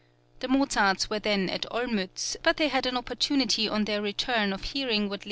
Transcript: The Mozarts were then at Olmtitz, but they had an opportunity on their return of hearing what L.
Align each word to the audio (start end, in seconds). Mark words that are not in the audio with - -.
The 0.39 0.47
Mozarts 0.47 1.11
were 1.11 1.19
then 1.19 1.47
at 1.47 1.67
Olmtitz, 1.71 2.35
but 2.41 2.57
they 2.57 2.69
had 2.69 2.87
an 2.87 2.97
opportunity 2.97 3.69
on 3.69 3.85
their 3.85 4.01
return 4.01 4.51
of 4.51 4.63
hearing 4.63 5.09
what 5.09 5.19
L. 5.19 5.19